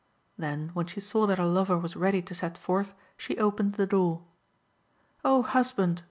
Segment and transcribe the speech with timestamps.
[0.35, 3.85] Then, when she saw that her lover was ready to set forth, she opened the
[3.85, 4.23] door.
[5.23, 5.99] "Oh, husband!"